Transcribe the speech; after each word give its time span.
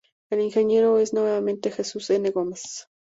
El 0.31 0.41
ingeniero 0.41 0.97
es 0.97 1.13
nuevamente 1.13 1.69
Jesús 1.69 2.09
N. 2.09 2.31
Gómez. 2.31 2.87